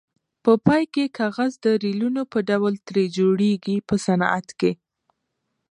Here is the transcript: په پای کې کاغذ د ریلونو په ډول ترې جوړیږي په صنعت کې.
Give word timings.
په 0.43 0.51
پای 0.65 0.83
کې 0.93 1.13
کاغذ 1.17 1.51
د 1.65 1.65
ریلونو 1.83 2.21
په 2.31 2.39
ډول 2.49 2.73
ترې 2.87 3.03
جوړیږي 3.17 3.77
په 3.87 3.95
صنعت 4.05 4.47
کې. 4.59 4.71